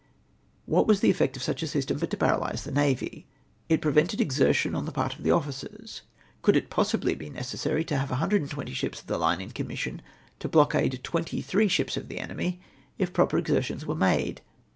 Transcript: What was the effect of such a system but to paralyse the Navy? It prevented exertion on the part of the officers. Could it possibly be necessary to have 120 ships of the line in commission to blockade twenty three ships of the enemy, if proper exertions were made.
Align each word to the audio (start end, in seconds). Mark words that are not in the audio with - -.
What 0.65 0.87
was 0.87 0.99
the 1.01 1.11
effect 1.11 1.37
of 1.37 1.43
such 1.43 1.61
a 1.61 1.67
system 1.67 1.99
but 1.99 2.09
to 2.09 2.17
paralyse 2.17 2.63
the 2.63 2.71
Navy? 2.71 3.27
It 3.69 3.83
prevented 3.83 4.19
exertion 4.19 4.73
on 4.73 4.85
the 4.85 4.91
part 4.91 5.15
of 5.15 5.21
the 5.23 5.29
officers. 5.29 6.01
Could 6.41 6.55
it 6.55 6.71
possibly 6.71 7.13
be 7.13 7.29
necessary 7.29 7.83
to 7.85 7.97
have 7.99 8.09
120 8.09 8.73
ships 8.73 8.99
of 9.01 9.05
the 9.05 9.19
line 9.19 9.41
in 9.41 9.51
commission 9.51 10.01
to 10.39 10.49
blockade 10.49 11.01
twenty 11.03 11.39
three 11.39 11.67
ships 11.67 11.97
of 11.97 12.07
the 12.07 12.17
enemy, 12.17 12.59
if 12.97 13.13
proper 13.13 13.37
exertions 13.37 13.85
were 13.85 13.93
made. 13.93 14.41